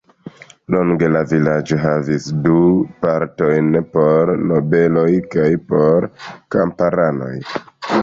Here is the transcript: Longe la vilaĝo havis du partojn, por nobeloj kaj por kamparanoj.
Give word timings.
Longe 0.75 1.09
la 1.15 1.21
vilaĝo 1.33 1.77
havis 1.83 2.31
du 2.47 2.57
partojn, 3.05 3.71
por 3.95 4.35
nobeloj 4.55 5.07
kaj 5.37 5.49
por 5.71 6.13
kamparanoj. 6.59 7.35